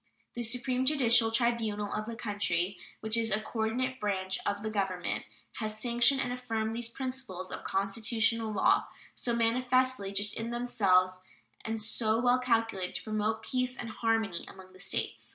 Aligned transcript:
The 0.33 0.41
supreme 0.41 0.83
judicial 0.83 1.29
tribunal 1.29 1.93
of 1.93 2.07
the 2.07 2.15
country, 2.15 2.79
which 3.01 3.15
is 3.15 3.29
a 3.29 3.39
coordinate 3.39 3.99
branch 3.99 4.39
of 4.47 4.63
the 4.63 4.69
Government, 4.71 5.25
has 5.57 5.79
sanctioned 5.79 6.19
and 6.21 6.33
affirmed 6.33 6.75
these 6.75 6.89
principles 6.89 7.51
of 7.51 7.63
constitutional 7.63 8.51
law, 8.51 8.87
so 9.13 9.35
manifestly 9.35 10.11
just 10.11 10.33
in 10.33 10.49
themselves 10.49 11.21
and 11.63 11.79
so 11.79 12.19
well 12.19 12.39
calculated 12.39 12.95
to 12.95 13.03
promote 13.03 13.43
peace 13.43 13.77
and 13.77 13.91
harmony 13.91 14.43
among 14.47 14.73
the 14.73 14.79
States. 14.79 15.29